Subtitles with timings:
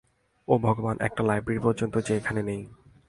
[0.47, 2.61] ও ভগবান, একটা লাইব্রেরি পর্যন্ত যে এখানে নাই!